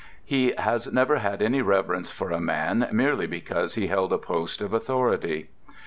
He 0.25 0.55
has 0.57 0.91
never 0.91 1.17
had 1.19 1.43
any 1.43 1.61
reverence 1.61 2.09
for 2.09 2.31
a 2.31 2.41
man 2.41 2.89
merely 2.91 3.27
because 3.27 3.75
he 3.75 3.85
held 3.85 4.11
a 4.11 4.17
post 4.17 4.59
of 4.59 4.73
authority. 4.73 5.49